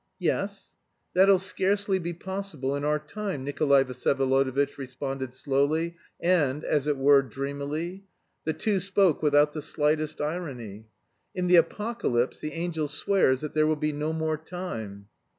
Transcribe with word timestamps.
"Yes." 0.17 0.77
"That'll 1.13 1.37
scarcely 1.37 1.99
be 1.99 2.13
possible 2.13 2.75
in 2.75 2.83
our 2.83 2.97
time," 2.97 3.43
Nikolay 3.43 3.83
Vsyevolodovitch 3.83 4.79
responded 4.79 5.31
slowly 5.31 5.95
and, 6.19 6.63
as 6.63 6.87
it 6.87 6.97
were, 6.97 7.21
dreamily; 7.21 8.05
the 8.43 8.53
two 8.53 8.79
spoke 8.79 9.21
without 9.21 9.53
the 9.53 9.61
slightest 9.61 10.19
irony. 10.19 10.87
"In 11.35 11.45
the 11.45 11.57
Apocalypse 11.57 12.39
the 12.39 12.53
angel 12.53 12.87
swears 12.87 13.41
that 13.41 13.53
there 13.53 13.67
will 13.67 13.75
be 13.75 13.91
no 13.93 14.11
more 14.11 14.37
time." 14.37 15.05